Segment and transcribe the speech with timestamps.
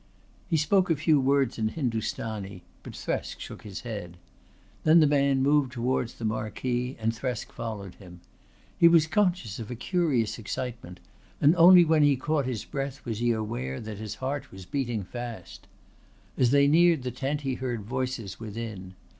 [0.49, 4.17] He spoke a few words in Hindustani, but Thresk shook his head.
[4.83, 8.19] Then the man moved towards the marquee and Thresk followed him.
[8.79, 10.99] He was conscious of a curious excitement,
[11.39, 15.03] and only when he caught his breath was he aware that his heart was beating
[15.03, 15.67] fast.
[16.35, 18.95] As they neared the tent he heard voices within.